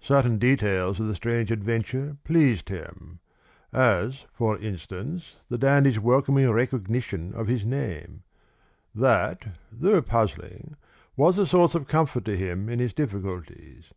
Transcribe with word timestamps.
Certain 0.00 0.38
details 0.38 0.98
of 0.98 1.08
the 1.08 1.14
strange 1.14 1.50
adventure 1.50 2.16
pleased 2.24 2.70
him 2.70 3.18
as 3.70 4.24
for 4.32 4.56
instance 4.56 5.36
the 5.50 5.58
dandy's 5.58 5.98
welcoming 6.00 6.50
recognition 6.50 7.34
of 7.34 7.48
his 7.48 7.66
name; 7.66 8.22
that, 8.94 9.58
though 9.70 10.00
puzzling, 10.00 10.74
was 11.18 11.36
a 11.36 11.44
source 11.44 11.74
of 11.74 11.86
comfort 11.86 12.24
to 12.24 12.34
him 12.34 12.70
in 12.70 12.78
his 12.78 12.94
difficulties. 12.94 13.92